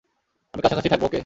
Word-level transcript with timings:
আমি 0.53 0.61
কাছাকাছিই 0.63 0.91
থাকবো, 0.93 1.05
ওকে? 1.07 1.19